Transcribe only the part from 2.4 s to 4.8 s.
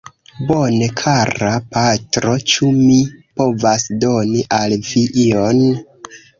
ĉu mi povas doni al